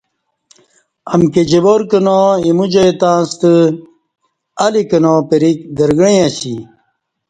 [1.13, 3.53] امکی جوار کنا، ا یمو جائی تہ ستہ
[4.65, 6.55] الی کنا پرِیک درگݩعی اسی